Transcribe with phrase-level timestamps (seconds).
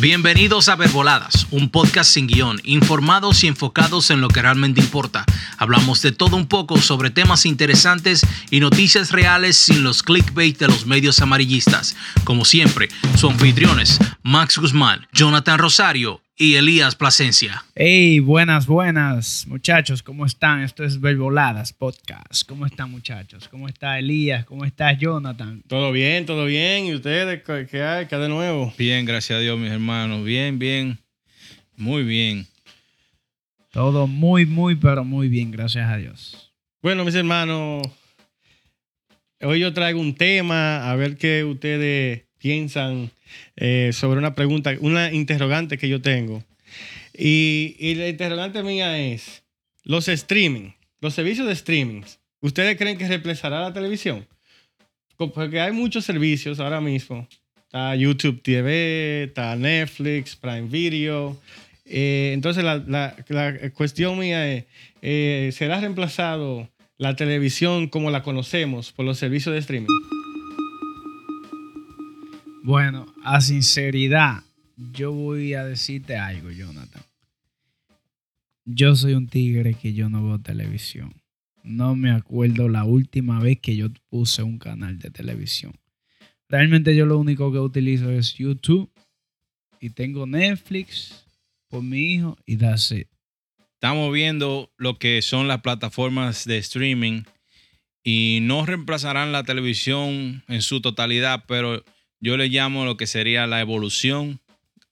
[0.00, 5.26] Bienvenidos a Verboladas, un podcast sin guion, informados y enfocados en lo que realmente importa.
[5.58, 10.68] Hablamos de todo un poco sobre temas interesantes y noticias reales sin los clickbait de
[10.68, 11.96] los medios amarillistas.
[12.24, 17.66] Como siempre, sus anfitriones, Max Guzmán, Jonathan Rosario y Elías Plasencia.
[17.74, 20.62] Hey, buenas, buenas, muchachos, ¿cómo están?
[20.62, 22.48] Esto es Verboladas Podcast.
[22.48, 23.46] ¿Cómo están, muchachos?
[23.46, 24.46] ¿Cómo está Elías?
[24.46, 25.62] ¿Cómo está Jonathan?
[25.66, 26.86] Todo bien, todo bien.
[26.86, 28.06] ¿Y ustedes qué hay?
[28.06, 28.72] ¿Qué hay de nuevo?
[28.78, 30.24] Bien, gracias a Dios, mis hermanos.
[30.24, 30.98] Bien, bien.
[31.76, 32.46] Muy bien.
[33.70, 36.54] Todo muy, muy, pero muy bien, gracias a Dios.
[36.80, 37.86] Bueno, mis hermanos,
[39.42, 43.10] hoy yo traigo un tema, a ver qué ustedes piensan
[43.56, 46.42] eh, sobre una pregunta, una interrogante que yo tengo.
[47.16, 49.42] Y, la interrogante mía es,
[49.84, 52.02] los streaming, los servicios de streaming,
[52.40, 54.26] ¿ustedes creen que reemplazará la televisión?
[55.16, 57.28] Porque hay muchos servicios ahora mismo.
[57.64, 61.38] Está YouTube TV, está Netflix, Prime Video.
[61.84, 64.64] Eh, entonces la, la, la, cuestión mía es,
[65.02, 70.19] eh, ¿será reemplazado la televisión como la conocemos por los servicios de streaming?
[72.62, 74.42] Bueno, a sinceridad,
[74.92, 77.02] yo voy a decirte algo, Jonathan.
[78.66, 81.14] Yo soy un tigre que yo no veo televisión.
[81.62, 85.72] No me acuerdo la última vez que yo puse un canal de televisión.
[86.48, 88.90] Realmente yo lo único que utilizo es YouTube
[89.80, 91.24] y tengo Netflix
[91.68, 93.08] por mi hijo y that's it.
[93.74, 97.22] Estamos viendo lo que son las plataformas de streaming
[98.04, 101.82] y no reemplazarán la televisión en su totalidad, pero
[102.20, 104.40] yo le llamo lo que sería la evolución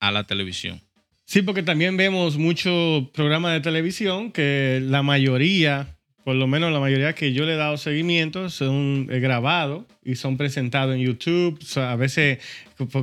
[0.00, 0.80] a la televisión.
[1.24, 6.80] Sí, porque también vemos muchos programas de televisión que la mayoría, por lo menos la
[6.80, 11.58] mayoría que yo le he dado seguimiento, son grabados y son presentados en YouTube.
[11.76, 12.38] A veces,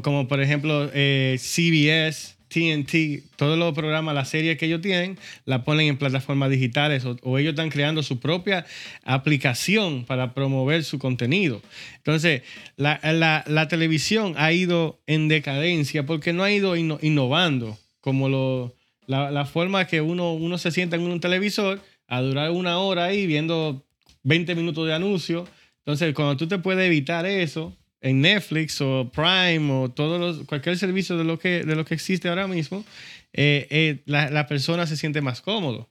[0.02, 5.64] como por ejemplo eh, CBS, TNT, todos los programas, las series que ellos tienen, la
[5.64, 8.66] ponen en plataformas digitales o, ellos están creando su propia
[9.04, 11.62] aplicación para promover su contenido.
[11.98, 12.44] Entonces,
[12.78, 13.00] la,
[13.48, 18.76] la, televisión ha ido en decadencia porque no ha ido inno, innovando como lo,
[19.08, 23.06] la, la, forma que uno, uno se sienta en un televisor a durar una hora
[23.06, 23.84] ahí viendo
[24.24, 25.48] 20 minutos de anuncio.
[25.80, 30.78] Entonces, cuando tú te puedes evitar eso, en Netflix o Prime o todos los, cualquier
[30.78, 32.86] servicio de lo que, de lo que existe ahora mismo,
[33.34, 35.90] eh, eh, la, persona se siente más cómodo.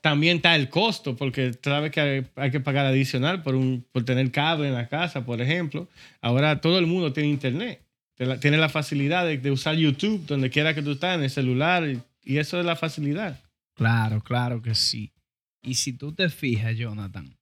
[0.00, 4.30] También está el costo, porque sabes que hay, que pagar adicional por, un, por tener
[4.30, 5.86] cable en la casa, por ejemplo.
[6.22, 7.82] Ahora todo el mundo tiene internet.
[8.40, 11.86] Tiene la facilidad de, de usar YouTube donde quiera que tú estás, en el celular,
[11.86, 13.38] y, y eso es la facilidad.
[13.74, 15.12] Claro, claro que sí.
[15.62, 17.36] Y si tú te fijas, Jonathan,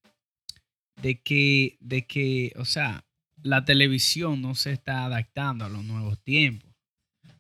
[1.01, 3.05] de que, de que, o sea,
[3.43, 6.71] la televisión no se está adaptando a los nuevos tiempos.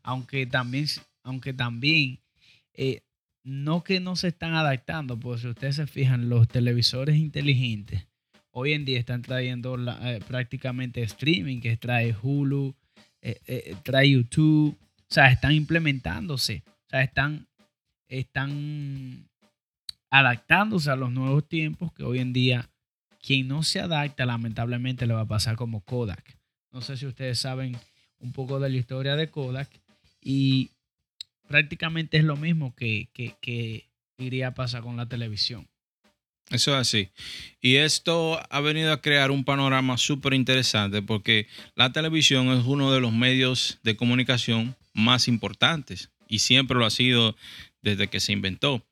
[0.02, 0.86] Aunque también,
[1.22, 2.20] aunque también
[2.74, 3.02] eh,
[3.44, 8.06] no que no se están adaptando, pues si ustedes se fijan, los televisores inteligentes
[8.52, 12.74] hoy en día están trayendo eh, prácticamente streaming, que trae Hulu,
[13.22, 17.46] eh, trae YouTube, o sea, están implementándose, o sea, están,
[18.08, 19.28] están
[20.10, 22.71] adaptándose a los nuevos tiempos que hoy en día
[23.22, 26.36] quien no se adapta, lamentablemente le va a pasar como Kodak.
[26.72, 27.78] No sé si ustedes saben
[28.18, 29.68] un poco de la historia de Kodak
[30.20, 30.70] y
[31.48, 33.86] prácticamente es lo mismo que, que, que
[34.18, 35.68] iría a pasar con la televisión.
[36.50, 37.08] Eso es así.
[37.60, 41.46] Y esto ha venido a crear un panorama súper interesante porque
[41.76, 46.90] la televisión es uno de los medios de comunicación más importantes y siempre lo ha
[46.90, 47.36] sido
[47.80, 48.82] desde que se inventó.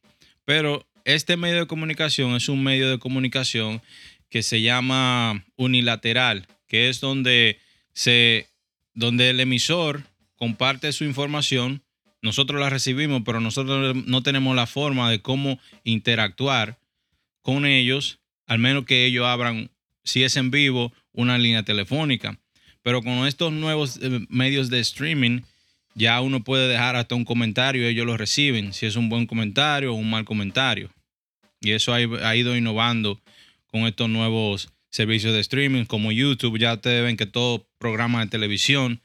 [0.44, 3.82] Pero este medio de comunicación es un medio de comunicación
[4.30, 7.58] que se llama unilateral, que es donde,
[7.92, 8.48] se,
[8.94, 10.04] donde el emisor
[10.36, 11.82] comparte su información,
[12.22, 16.78] nosotros la recibimos, pero nosotros no tenemos la forma de cómo interactuar
[17.42, 19.70] con ellos, al menos que ellos abran,
[20.04, 22.38] si es en vivo, una línea telefónica.
[22.82, 25.40] Pero con estos nuevos eh, medios de streaming,
[25.94, 29.26] ya uno puede dejar hasta un comentario y ellos lo reciben, si es un buen
[29.26, 30.90] comentario o un mal comentario.
[31.60, 33.20] Y eso ha, ha ido innovando
[33.70, 36.58] con estos nuevos servicios de streaming como YouTube.
[36.58, 39.00] Ya ustedes ven que todo programa de televisión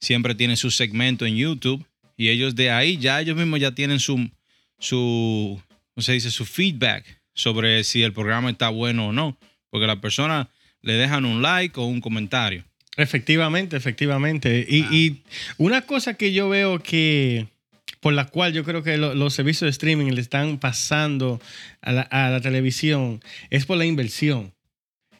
[0.00, 1.84] siempre tiene su segmento en YouTube
[2.16, 4.30] y ellos de ahí ya ellos mismos ya tienen su,
[4.78, 5.60] su,
[5.94, 6.30] ¿cómo se dice?
[6.30, 9.36] Su feedback sobre si el programa está bueno o no,
[9.70, 10.46] porque las personas
[10.82, 12.64] le dejan un like o un comentario.
[12.96, 14.64] Efectivamente, efectivamente.
[14.68, 14.88] Y, ah.
[14.92, 15.22] y
[15.56, 17.48] una cosa que yo veo que
[18.04, 21.40] por la cual yo creo que lo, los servicios de streaming le están pasando
[21.80, 24.52] a la, a la, televisión es por la inversión.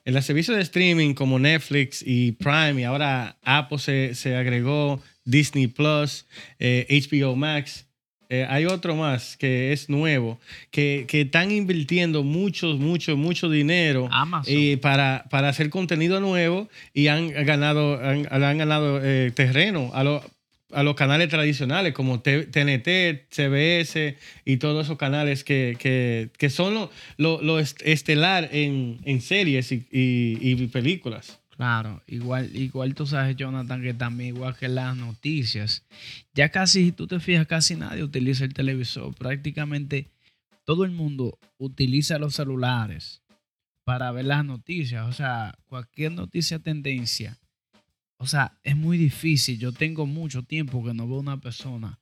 [0.04, 5.00] en los servicios de streaming como Netflix y Prime, y ahora Apple se, se agregó,
[5.24, 6.26] Disney Plus,
[6.58, 7.86] eh, HBO Max.
[8.28, 10.38] Eh, hay otro más que es nuevo,
[10.70, 14.08] que, que están invirtiendo mucho, mucho, mucho dinero
[14.50, 20.04] y para, para hacer contenido nuevo y han ganado, han, han ganado eh, terreno a,
[20.04, 20.22] lo-
[20.74, 26.74] a los canales tradicionales como TNT, CBS y todos esos canales que, que, que son
[26.74, 31.40] lo, lo- lo est- estelar en, en series y, y- y películas.
[31.56, 35.84] Claro, igual, igual tú sabes, Jonathan, que también igual que las noticias.
[36.34, 39.14] Ya casi, si tú te fijas, casi nadie utiliza el televisor.
[39.14, 40.08] Prácticamente
[40.64, 43.22] todo el mundo utiliza los celulares
[43.84, 45.06] para ver las noticias.
[45.06, 47.38] O sea, cualquier noticia tendencia.
[48.16, 49.58] O sea, es muy difícil.
[49.58, 51.98] Yo tengo mucho tiempo que no veo una persona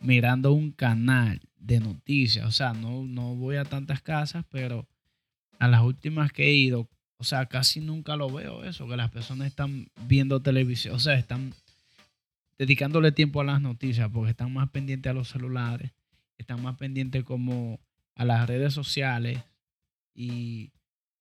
[0.00, 2.46] mirando un canal de noticias.
[2.46, 4.88] O sea, no, no voy a tantas casas, pero
[5.58, 9.10] a las últimas que he ido, o sea, casi nunca lo veo eso, que las
[9.10, 11.52] personas están viendo televisión, o sea, están
[12.58, 15.92] dedicándole tiempo a las noticias porque están más pendientes a los celulares,
[16.38, 17.78] están más pendientes como
[18.14, 19.38] a las redes sociales
[20.14, 20.72] y,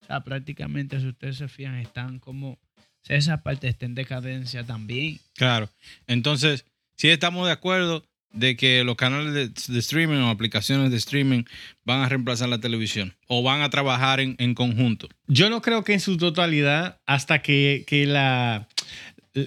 [0.01, 2.59] o sea, prácticamente si ustedes se fijan, están como,
[3.03, 5.19] o sea, esa parte está en decadencia también.
[5.35, 5.69] Claro.
[6.07, 6.65] Entonces,
[6.95, 11.43] sí estamos de acuerdo de que los canales de, de streaming o aplicaciones de streaming
[11.83, 15.09] van a reemplazar la televisión o van a trabajar en, en conjunto.
[15.27, 18.67] Yo no creo que en su totalidad, hasta que, que la,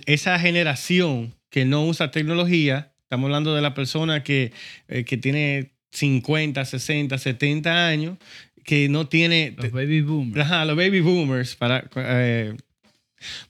[0.06, 4.52] esa generación que no usa tecnología, estamos hablando de la persona que,
[4.88, 8.18] eh, que tiene 50, 60, 70 años,
[8.64, 9.54] que no tiene...
[9.56, 10.46] Los baby boomers.
[10.46, 12.56] Ajá, los baby boomers, para, eh,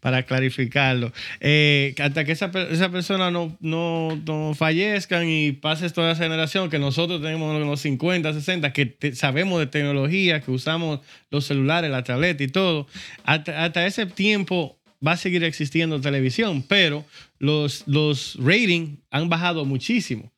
[0.00, 1.12] para clarificarlo.
[1.40, 6.70] Eh, hasta que esa, esa persona no, no, no fallezcan y pase toda esa generación,
[6.70, 12.04] que nosotros tenemos los 50, 60, que sabemos de tecnología, que usamos los celulares, la
[12.04, 12.86] tableta y todo,
[13.24, 17.04] hasta, hasta ese tiempo va a seguir existiendo televisión, pero
[17.38, 20.32] los, los ratings han bajado muchísimo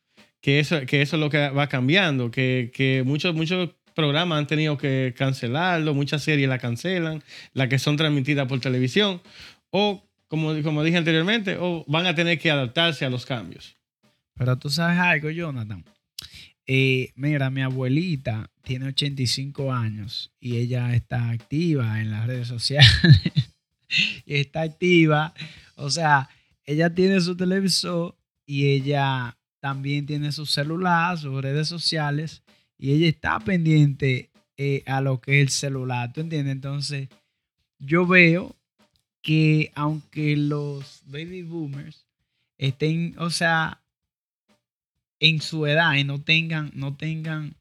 [0.45, 4.47] que eso, que eso es lo que va cambiando, que, que muchos, muchos programas han
[4.47, 9.23] tenido que cancelarlo, muchas series la cancelan, las que son transmitidas por televisión,
[9.71, 13.77] o como, como dije anteriormente, o van a tener que adaptarse a los cambios.
[14.35, 15.85] Pero tú sabes algo, Jonathan.
[16.67, 22.91] Eh, mira, mi abuelita tiene 85 años y ella está activa en las redes sociales.
[24.27, 25.35] está activa.
[25.77, 26.29] O sea,
[26.65, 28.17] ella tiene su televisor
[28.47, 32.43] y ella también tiene su celular, sus redes sociales.
[32.85, 34.29] Y ella está pendiente
[34.59, 36.13] eh, a lo que es el celular.
[36.13, 36.53] ¿Tú entiendes?
[36.53, 37.09] Entonces,
[37.79, 38.55] yo veo
[39.23, 42.05] que aunque los baby boomers
[42.59, 43.81] estén, o sea,
[45.19, 47.55] en su edad y no tengan, no tengan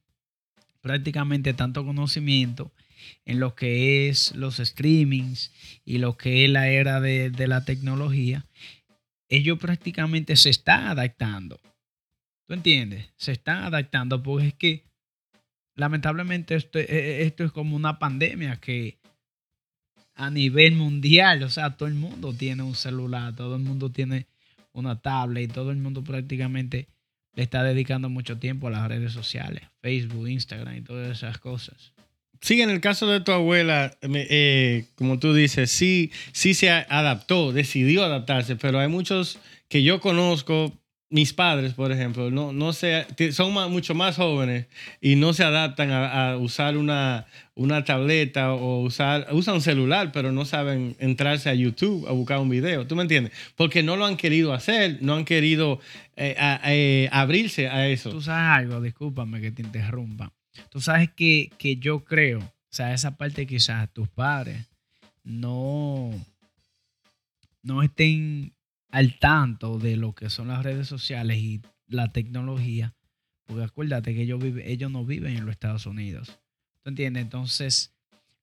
[0.82, 2.74] prácticamente tanto conocimiento
[3.24, 5.54] en lo que es los streamings
[5.86, 8.46] y lo que es la era de, de la tecnología,
[9.30, 11.62] ellos prácticamente se están adaptando.
[12.46, 13.06] ¿Tú entiendes?
[13.16, 14.93] Se están adaptando porque es que
[15.76, 18.98] lamentablemente esto, eh, esto es como una pandemia que
[20.16, 24.28] a nivel mundial, o sea, todo el mundo tiene un celular, todo el mundo tiene
[24.72, 26.88] una tablet y todo el mundo prácticamente
[27.36, 31.94] le está dedicando mucho tiempo a las redes sociales, Facebook, Instagram y todas esas cosas.
[32.42, 37.54] Sí, en el caso de tu abuela, eh, como tú dices, sí, sí se adaptó,
[37.54, 39.40] decidió adaptarse, pero hay muchos
[39.70, 40.78] que yo conozco,
[41.14, 44.66] mis padres, por ejemplo, no, no se, son ma- mucho más jóvenes
[45.00, 50.32] y no se adaptan a, usar una, una tableta o usar, usan un celular, pero
[50.32, 52.88] no saben entrarse a YouTube a buscar un video.
[52.88, 53.32] ¿Tú me entiendes?
[53.56, 55.80] Porque no lo han querido hacer, no han querido
[56.16, 58.10] eh, eh, abrirse a eso.
[58.10, 60.34] Tú sabes algo, discúlpame que te interrumpa.
[60.72, 64.66] Tú sabes que, que yo creo, o sea, esa parte quizás tus padres
[65.24, 66.10] no,
[67.62, 68.52] no estén
[68.94, 72.94] al tanto de lo que son las redes sociales y la tecnología,
[73.48, 76.40] porque acuérdate que ellos, viven, ellos no viven en los Estados Unidos.
[76.84, 77.24] ¿Tú entiendes?
[77.24, 77.92] Entonces,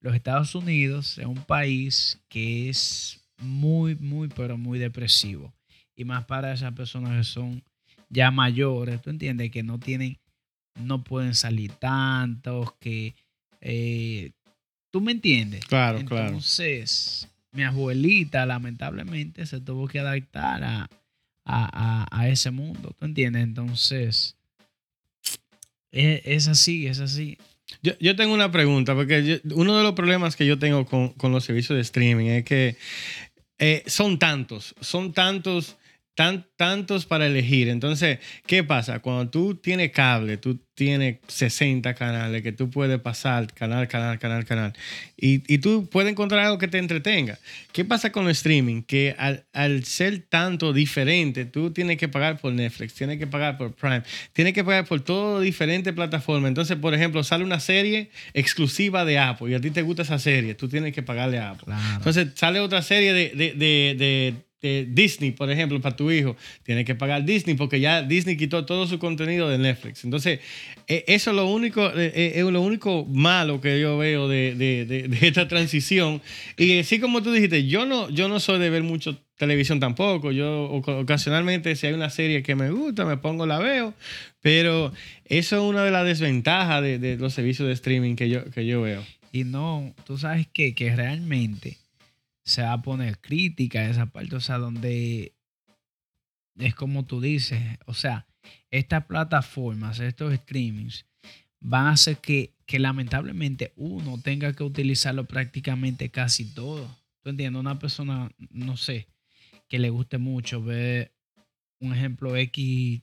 [0.00, 5.54] los Estados Unidos es un país que es muy, muy, pero muy depresivo.
[5.94, 7.62] Y más para esas personas que son
[8.08, 9.52] ya mayores, ¿tú entiendes?
[9.52, 10.18] Que no tienen,
[10.74, 13.14] no pueden salir tantos, que...
[13.60, 14.32] eh,
[14.90, 15.64] ¿Tú me entiendes?
[15.66, 16.26] Claro, claro.
[16.26, 20.88] Entonces, mi abuelita lamentablemente se tuvo que adaptar a,
[21.44, 23.42] a, a- ese mundo, ¿tú entiendes?
[23.42, 24.36] Entonces,
[25.90, 27.38] es, es así, es así.
[27.82, 31.32] Yo, yo tengo una pregunta, porque uno de los problemas que yo tengo con, con
[31.32, 32.76] los servicios de streaming es que
[33.58, 35.76] eh, son tantos, son tantos,
[36.20, 37.70] tan, tantos para elegir.
[37.70, 38.98] Entonces, ¿qué pasa?
[38.98, 44.44] Cuando tú tienes cable, tú tienes 60 canales que tú puedes pasar canal, canal, canal,
[44.44, 44.74] canal,
[45.16, 47.38] y, y tú puedes encontrar algo que te entretenga.
[47.72, 48.82] ¿Qué pasa con el streaming?
[48.82, 53.56] Que al, al, ser tanto diferente, tú tienes que pagar por Netflix, tienes que pagar
[53.56, 54.02] por Prime,
[54.34, 56.48] tienes que pagar por todo diferentes plataformas.
[56.50, 60.18] Entonces, por ejemplo, sale una serie exclusiva de Apple y a ti te gusta esa
[60.18, 61.64] serie, tú tienes que pagarle a Apple.
[61.64, 61.96] Claro.
[61.96, 66.36] Entonces, sale otra serie de, de, de, de de Disney, por ejemplo, para tu hijo,
[66.62, 70.04] tienes que pagar Disney porque ya Disney quitó todo su contenido de Netflix.
[70.04, 70.40] Entonces,
[70.86, 75.18] eh, eso es lo único, eh, es lo único malo que yo veo de, de,
[75.26, 76.20] esta transición.
[76.56, 80.32] Y así como tú dijiste, yo no, yo no soy de ver mucho televisión tampoco.
[80.32, 83.94] Yo ocasionalmente, si hay una serie que me gusta, me pongo, la veo.
[84.42, 84.92] Pero
[85.24, 88.82] eso es una de las desventajas de, los servicios de streaming que yo, que yo
[88.82, 89.02] veo.
[89.32, 91.78] Y no, tú sabes que, que realmente
[92.44, 95.34] se va a poner crítica esa parte, o sea, donde
[96.56, 98.26] es como tú dices, o sea,
[98.70, 101.06] estas plataformas, estos streamings,
[101.60, 106.96] van a hacer que, que lamentablemente uno tenga que utilizarlo prácticamente casi todo.
[107.22, 107.60] ¿Tú entiendes?
[107.60, 109.08] Una persona, no sé,
[109.68, 111.14] que le guste mucho ver,
[111.80, 113.02] un ejemplo, X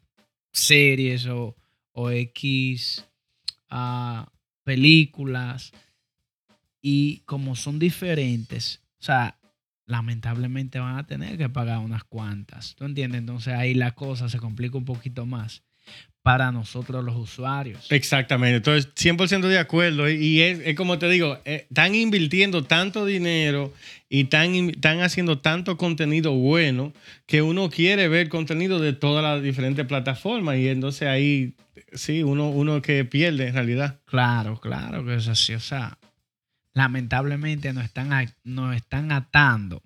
[0.52, 1.56] series o,
[1.92, 3.06] o X
[3.72, 4.26] uh,
[4.64, 5.72] películas,
[6.82, 9.40] y como son diferentes, sea,
[9.86, 12.76] lamentablemente van a tener que pagar unas cuantas.
[12.76, 13.20] ¿Tú entiendes?
[13.20, 15.64] Entonces ahí la cosa se complica un poquito más
[16.28, 17.90] para nosotros los usuarios.
[17.90, 23.74] Exactamente, entonces 100% de acuerdo y es, como te digo, eh, están invirtiendo tanto dinero
[24.10, 26.92] y están, están haciendo tanto contenido bueno
[27.26, 31.54] que uno quiere ver contenido de todas las diferentes plataformas y entonces ahí
[31.94, 34.02] sí, uno, uno que pierde en realidad.
[34.04, 35.98] Claro, claro que es así, o sea,
[36.78, 39.82] lamentablemente nos están, nos están atando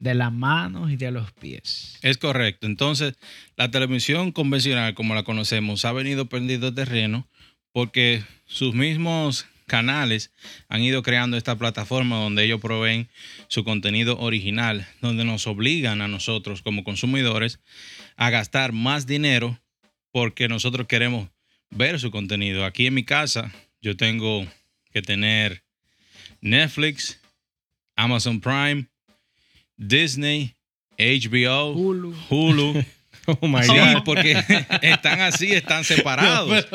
[0.00, 2.00] de las manos y de los pies.
[2.02, 2.66] Es correcto.
[2.66, 3.14] Entonces,
[3.56, 7.28] la televisión convencional, como la conocemos, ha venido perdiendo terreno
[7.70, 10.32] porque sus mismos canales
[10.68, 13.08] han ido creando esta plataforma donde ellos proveen
[13.46, 17.60] su contenido original, donde nos obligan a nosotros como consumidores
[18.16, 19.60] a gastar más dinero
[20.10, 21.28] porque nosotros queremos
[21.70, 22.64] ver su contenido.
[22.64, 24.44] Aquí en mi casa yo tengo
[24.90, 25.62] que tener
[26.42, 27.18] Netflix,
[27.96, 28.86] Amazon Prime,
[29.78, 30.54] Disney,
[30.98, 32.14] HBO, Hulu.
[32.28, 32.84] Hulu.
[33.40, 34.02] Oh my sí, God.
[34.04, 34.32] porque
[34.82, 36.66] están así, están separados.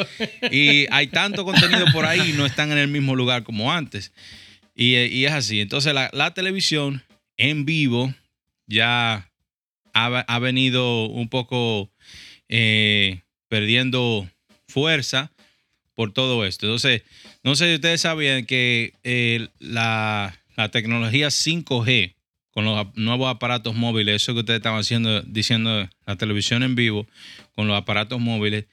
[0.50, 4.14] Y hay tanto contenido por ahí y no están en el mismo lugar como antes.
[4.74, 5.60] Y, y es así.
[5.60, 7.04] Entonces, la, la, televisión
[7.36, 8.14] en vivo
[8.66, 9.30] ya
[9.94, 11.92] ha, ha venido un poco
[12.48, 13.20] eh,
[13.50, 14.30] perdiendo
[14.70, 15.32] fuerza
[15.98, 16.68] por todo esto.
[16.68, 17.01] Entonces,
[17.42, 22.13] no sé si ustedes sabían que eh, la, la, tecnología 5G
[22.51, 27.08] con los nuevos aparatos móviles, eso que ustedes estaban haciendo, diciendo la televisión en vivo,
[27.56, 28.66] con los aparatos móviles,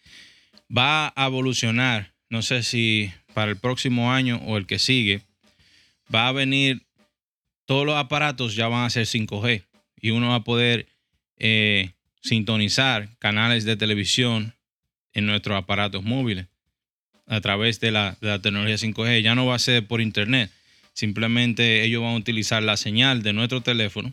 [0.71, 2.13] va a evolucionar.
[2.29, 5.23] No sé si para el próximo año o el que sigue,
[6.15, 6.83] va a venir,
[7.65, 9.65] todos los aparatos ya van a ser 5G
[9.99, 10.89] y uno va a poder
[11.39, 14.55] eh, sintonizar canales de televisión
[15.15, 16.49] en nuestros aparatos móviles
[17.27, 19.23] a través de la, de la, tecnología 5G.
[19.23, 20.51] Ya no va a ser por internet.
[20.93, 24.13] Simplemente ellos van a utilizar la señal de nuestro teléfono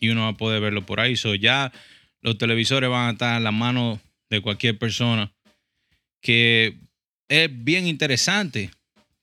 [0.00, 1.16] y uno va a poder verlo por ahí.
[1.16, 1.72] So, ya
[2.20, 4.00] los televisores van a estar en la mano
[4.30, 5.32] de cualquier persona.
[6.20, 6.76] Que
[7.28, 8.70] es bien interesante.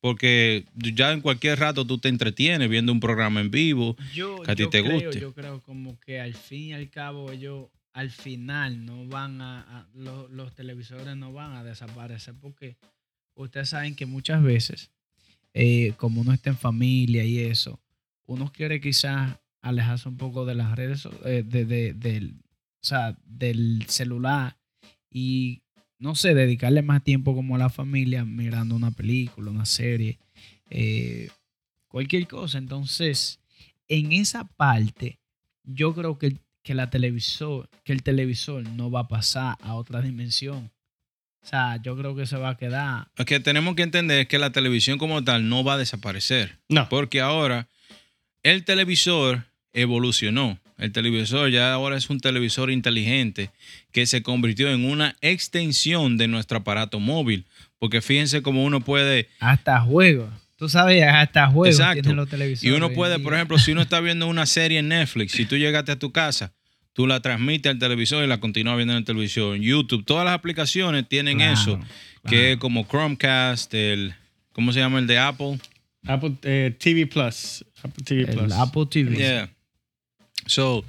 [0.01, 4.51] Porque ya en cualquier rato tú te entretienes viendo un programa en vivo yo, que
[4.51, 5.19] a ti te creo, guste.
[5.19, 9.60] Yo creo como que al fin y al cabo ellos al final no van a,
[9.60, 12.77] a los, los televisores no van a desaparecer porque
[13.43, 14.91] ustedes saben que muchas veces,
[15.53, 17.79] eh, como uno está en familia y eso,
[18.25, 22.36] uno quiere quizás alejarse un poco de las redes, eh, de, de, del,
[22.81, 24.58] o sea, del celular
[25.10, 25.62] y,
[25.98, 30.19] no sé, dedicarle más tiempo como a la familia mirando una película, una serie,
[30.69, 31.29] eh,
[31.88, 32.58] cualquier cosa.
[32.58, 33.39] Entonces,
[33.88, 35.19] en esa parte,
[35.63, 40.01] yo creo que, que, la televisor, que el televisor no va a pasar a otra
[40.01, 40.72] dimensión.
[41.43, 43.08] O sea, yo creo que se va a quedar.
[43.15, 46.58] Lo que tenemos que entender es que la televisión como tal no va a desaparecer.
[46.67, 46.88] No.
[46.89, 47.67] Porque ahora
[48.43, 50.60] el televisor evolucionó.
[50.77, 53.51] El televisor ya ahora es un televisor inteligente
[53.91, 57.46] que se convirtió en una extensión de nuestro aparato móvil.
[57.79, 59.29] Porque fíjense cómo uno puede...
[59.39, 60.29] Hasta juegos.
[60.58, 62.01] Tú sabes, hasta juegos Exacto.
[62.01, 62.63] tienen los televisores.
[62.63, 65.55] Y uno puede, por ejemplo, si uno está viendo una serie en Netflix, si tú
[65.55, 66.53] llegaste a tu casa,
[67.00, 69.56] tú la transmites al televisor y la continúas viendo en el televisor.
[69.56, 71.88] YouTube, todas las aplicaciones tienen Claro, eso, claro.
[72.27, 74.13] que es como Chromecast, el,
[74.51, 75.60] ¿cómo se llama el de Apple?
[76.06, 77.63] Apple eh, TV Plus.
[77.82, 78.51] Apple TV El Plus.
[78.51, 79.15] Apple TV.
[79.15, 79.50] Yeah.
[80.46, 80.84] So,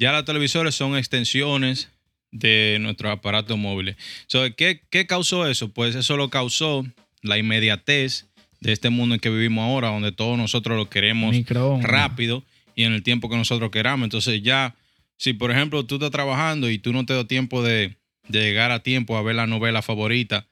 [0.00, 1.90] ya los televisores son extensiones
[2.32, 3.94] de nuestros aparatos móviles.
[4.26, 5.68] So, ¿qué, ¿Qué causó eso?
[5.72, 6.84] Pues eso lo causó
[7.20, 8.26] la inmediatez
[8.58, 11.88] de este mundo en que vivimos ahora, donde todos nosotros lo queremos Microondas.
[11.88, 12.42] rápido
[12.74, 14.06] y en el tiempo que nosotros queramos.
[14.06, 14.74] Entonces ya,
[15.18, 17.96] si por ejemplo tú estás trabajando y tú no te da tiempo de,
[18.28, 20.46] de llegar a tiempo a ver la novela favorita,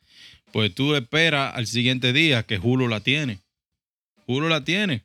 [0.53, 3.39] pues tú esperas al siguiente día que Hulu la tiene.
[4.27, 5.03] Hulu la tiene.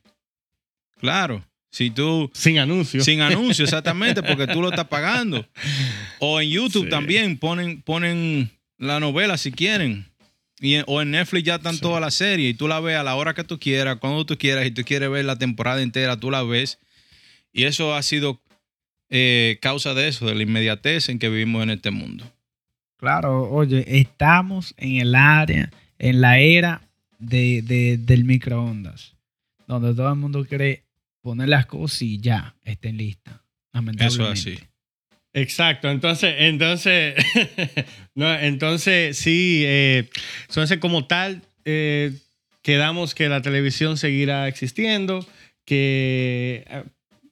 [1.00, 1.44] Claro.
[1.70, 3.02] Si tú Sin anuncio.
[3.02, 5.46] sin anuncio, exactamente, porque tú lo estás pagando.
[6.20, 6.90] O en YouTube Sí.
[6.90, 10.06] también ponen, ponen la novela si quieren.
[10.58, 11.80] Y en- o en Netflix ya están Sí.
[11.82, 14.38] todas las series y tú la ves a la hora que tú quieras, cuando tú
[14.38, 16.78] quieras, y tú quieres ver la temporada entera, tú la ves.
[17.52, 18.40] Y eso ha sido
[19.10, 22.24] eh, causa de eso, de la inmediatez en que vivimos en este mundo.
[22.98, 26.82] Claro, oye, estamos en el área, en la era
[27.18, 29.14] de, de- del microondas,
[29.66, 30.84] donde todo el mundo quiere
[31.20, 33.34] poner las cosas y ya estén listas.
[33.98, 34.58] Eso es así.
[35.34, 37.14] Exacto, entonces, entonces,
[38.14, 40.08] no, entonces sí, eh,
[40.48, 42.12] entonces como tal, eh,
[42.62, 45.26] quedamos que la televisión seguirá existiendo,
[45.66, 46.84] que eh,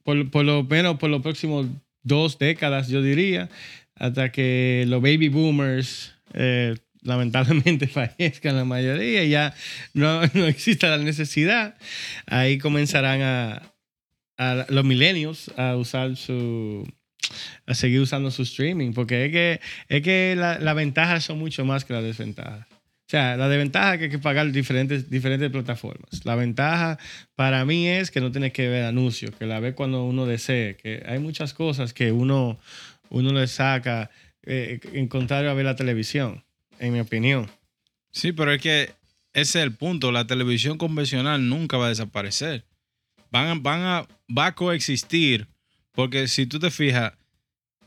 [0.05, 1.67] por, por lo menos por los próximos
[2.03, 3.49] dos décadas, yo diría,
[3.97, 9.55] hasta que los baby boomers eh, lamentablemente fallezcan la mayoría y ya
[9.95, 11.77] no, no exista la necesidad,
[12.27, 13.63] ahí comenzarán a,
[14.37, 16.87] a los millennials a usar su
[17.67, 21.65] a seguir usando su streaming, porque es que, es que la- las ventajas son mucho
[21.65, 22.67] más que las desventajas.
[23.15, 26.25] Sea, la desventaja es que hay que pagar diferentes, diferentes plataformas.
[26.25, 26.99] La ventaja
[27.37, 30.77] para mí es que no tienes que ver anuncios, que la ves cuando uno desee,
[30.77, 32.59] que hay muchas cosas que uno,
[33.11, 34.11] uno le saca
[34.43, 36.43] eh, en contrario a ver la televisión,
[36.81, 37.49] en mi opinión.
[38.11, 38.91] Sí, pero es que
[39.33, 40.11] ese es el punto.
[40.11, 42.65] La televisión convencional nunca va a desaparecer.
[43.31, 45.47] Van a, van a, va a coexistir.
[45.93, 47.13] Porque si tú te fijas,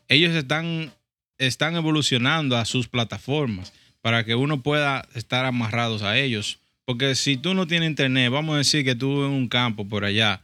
[0.08, 0.94] ellos están,
[1.38, 6.60] están evolucionando a sus plataformas para que uno pueda estar amarrados a ellos.
[6.86, 10.06] Porque si tú no tienes internet, vamos a decir que tú en un campo por
[10.06, 10.42] allá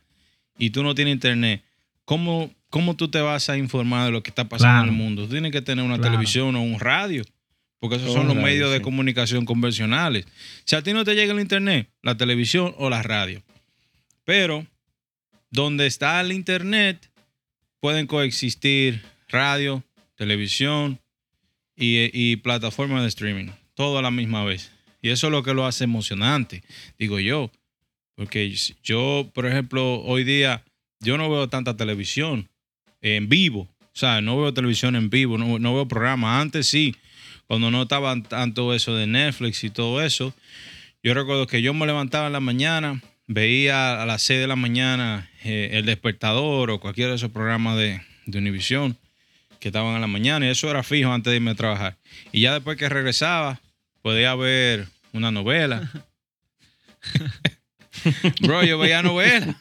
[0.57, 1.63] y tú no tienes internet,
[2.05, 5.23] ¿cómo, cómo tú te vas a informar de lo que está pasando en el mundo?
[5.23, 6.11] Tú tienes que tener una Claro.
[6.11, 7.23] televisión o un radio.
[7.79, 10.25] Porque esos son los radio, medios de comunicación convencionales.
[10.63, 13.41] Si a ti no te llega el internet, la televisión o la radio.
[14.25, 14.65] Pero
[15.51, 17.09] donde está el internet,
[17.81, 19.83] pueden coexistir radio,
[20.15, 20.99] televisión
[21.75, 23.51] y, plataformas de streaming.
[23.73, 24.71] Todo a la misma vez.
[25.01, 26.63] Y eso es lo que lo hace emocionante,
[26.97, 27.51] digo yo.
[28.15, 30.63] Porque yo, por ejemplo, hoy día,
[30.99, 32.49] yo no veo tanta televisión
[33.01, 33.67] en vivo.
[33.81, 36.41] O sea, no veo televisión en vivo, no, no veo programas.
[36.41, 36.95] Antes sí,
[37.47, 40.33] cuando no estaba tanto eso de Netflix y todo eso.
[41.01, 44.55] Yo recuerdo que yo me levantaba en la mañana, veía a las 6 de la
[44.55, 48.97] mañana eh, El Despertador o cualquiera de esos programas de, de Univision
[49.63, 51.95] que estaban en la mañana y eso era fijo antes de irme a trabajar.
[52.33, 53.61] Y ya después que regresaba,
[54.01, 55.89] podía ver una novela.
[58.41, 59.55] Bro, yo veía novela.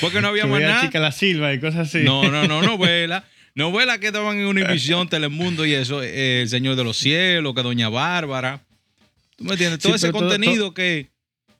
[0.00, 0.80] Porque no había más nada.
[0.80, 1.98] Chica la Silva y cosas así.
[2.04, 3.24] No, no, no, novela.
[3.54, 6.02] Novela que estaban en Univision, Telemundo y eso.
[6.02, 8.60] eh, El Señor de los Cielos, que Doña Bárbara.
[9.36, 9.78] ¿Tú me entiendes?
[9.80, 11.08] Todo Sí, ese todo- contenido que,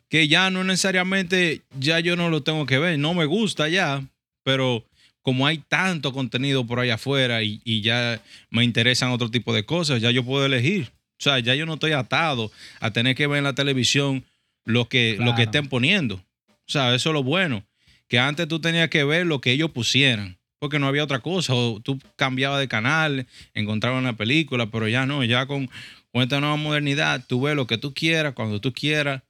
[0.08, 2.98] que ya no necesariamente, ya yo no lo tengo que ver.
[2.98, 4.02] No me gusta ya,
[4.42, 4.84] pero
[5.26, 9.64] como hay tanto contenido por allá afuera y, y ya me interesan otro tipo de
[9.66, 10.92] cosas, ya yo puedo elegir.
[11.18, 14.24] O sea, ya yo no estoy atado a tener que ver en la televisión
[14.64, 16.14] lo que, lo que estén poniendo.
[16.14, 17.64] O sea, eso es lo bueno.
[18.06, 21.56] Que antes tú tenías que ver lo que ellos pusieran, porque no había otra cosa.
[21.56, 25.68] O tú cambiabas de canal, encontrabas una película, pero ya no, ya con,
[26.12, 29.24] con esta nueva modernidad, tú ves lo que tú quieras, cuando tú quieras,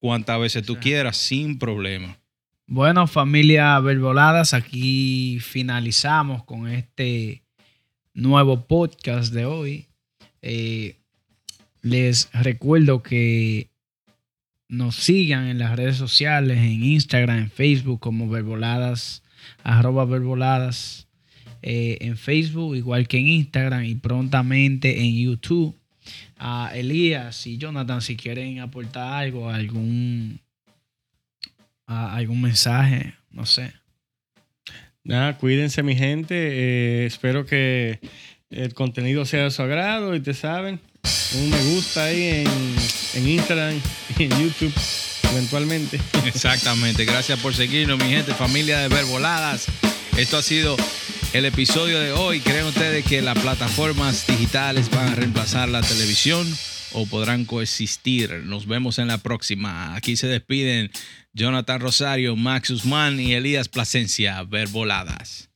[0.00, 2.18] cuantas veces tú quieras, sin problema.
[2.66, 7.42] Bueno, familia Verboladas, aquí finalizamos con este
[8.14, 9.88] nuevo podcast de hoy.
[10.40, 10.96] Eh,
[11.82, 13.68] les recuerdo que
[14.66, 19.22] nos sigan en las redes sociales, en Instagram, en Facebook como Verboladas,
[19.62, 21.06] arroba Verboladas,
[21.60, 25.78] eh, en Facebook, igual que en Instagram y prontamente en YouTube.
[26.38, 30.40] A Elías y Jonathan, si quieren aportar algo, algún
[31.86, 33.72] a- algún mensaje, no sé.
[35.02, 36.34] Nada, cuídense mi gente.
[36.36, 38.00] eh, espero que
[38.50, 40.80] el contenido sea de su agrado y te saben.
[41.36, 42.48] Un me gusta ahí en,
[43.14, 43.74] en Instagram
[44.18, 44.72] y en YouTube
[45.32, 46.00] eventualmente.
[46.26, 47.04] Exactamente.
[47.04, 49.66] Gracias por seguirnos, mi gente, familia de Verboladas.
[50.16, 50.76] Esto ha sido
[51.32, 52.40] el episodio de hoy.
[52.40, 56.46] ¿Creen ustedes que las plataformas digitales van a reemplazar la televisión
[56.94, 58.30] o podrán coexistir?
[58.44, 59.94] Nos vemos en la próxima.
[59.94, 60.90] Aquí se despiden
[61.32, 64.42] Jonathan Rosario, Max Usman y Elías Plasencia.
[64.44, 65.50] Verboladas.